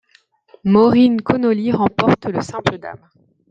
Maureen 0.63 1.21
Connolly 1.21 1.71
remporte 1.71 2.25
le 2.25 2.41
simple 2.41 2.79
dames. 2.79 3.07